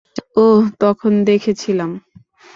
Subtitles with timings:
[0.37, 1.91] ওহ, তখন দেখেছিলাম।